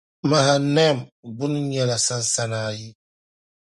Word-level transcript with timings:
Mahanaim 0.29 0.97
gbinni 1.35 1.59
nyɛla 1.69 1.95
sansana 2.05 2.57
ayi. 2.69 2.89